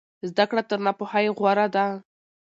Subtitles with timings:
[0.29, 1.85] زده کړه تر ناپوهۍ غوره ده.